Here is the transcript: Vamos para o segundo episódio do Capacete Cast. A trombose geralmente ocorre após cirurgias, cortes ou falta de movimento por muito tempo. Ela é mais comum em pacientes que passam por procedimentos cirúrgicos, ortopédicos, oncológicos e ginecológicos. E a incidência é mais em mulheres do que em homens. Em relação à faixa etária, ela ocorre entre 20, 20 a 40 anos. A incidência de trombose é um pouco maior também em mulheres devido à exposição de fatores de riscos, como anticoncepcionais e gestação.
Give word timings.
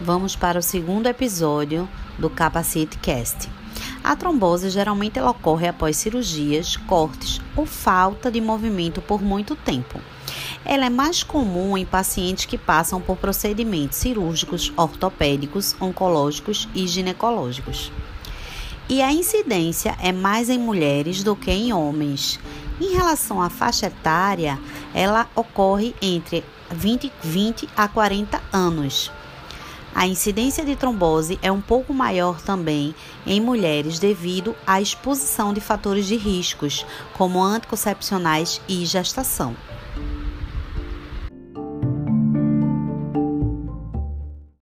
Vamos 0.00 0.34
para 0.34 0.58
o 0.58 0.62
segundo 0.62 1.06
episódio 1.06 1.88
do 2.18 2.28
Capacete 2.28 2.98
Cast. 2.98 3.48
A 4.02 4.16
trombose 4.16 4.68
geralmente 4.68 5.20
ocorre 5.20 5.68
após 5.68 5.96
cirurgias, 5.96 6.76
cortes 6.76 7.40
ou 7.56 7.64
falta 7.64 8.30
de 8.30 8.40
movimento 8.40 9.00
por 9.00 9.22
muito 9.22 9.54
tempo. 9.54 10.00
Ela 10.64 10.86
é 10.86 10.90
mais 10.90 11.22
comum 11.22 11.78
em 11.78 11.86
pacientes 11.86 12.44
que 12.44 12.58
passam 12.58 13.00
por 13.00 13.16
procedimentos 13.16 13.98
cirúrgicos, 13.98 14.72
ortopédicos, 14.76 15.76
oncológicos 15.80 16.68
e 16.74 16.88
ginecológicos. 16.88 17.92
E 18.88 19.00
a 19.00 19.12
incidência 19.12 19.96
é 20.02 20.10
mais 20.10 20.50
em 20.50 20.58
mulheres 20.58 21.22
do 21.22 21.36
que 21.36 21.52
em 21.52 21.72
homens. 21.72 22.40
Em 22.80 22.94
relação 22.94 23.40
à 23.40 23.48
faixa 23.48 23.86
etária, 23.86 24.58
ela 24.92 25.28
ocorre 25.36 25.94
entre 26.02 26.44
20, 26.70 27.12
20 27.22 27.68
a 27.76 27.86
40 27.86 28.42
anos. 28.52 29.10
A 29.94 30.08
incidência 30.08 30.64
de 30.64 30.74
trombose 30.74 31.38
é 31.40 31.52
um 31.52 31.60
pouco 31.60 31.94
maior 31.94 32.40
também 32.40 32.94
em 33.24 33.40
mulheres 33.40 34.00
devido 34.00 34.56
à 34.66 34.80
exposição 34.80 35.54
de 35.54 35.60
fatores 35.60 36.06
de 36.06 36.16
riscos, 36.16 36.84
como 37.12 37.40
anticoncepcionais 37.40 38.60
e 38.68 38.84
gestação. 38.84 39.54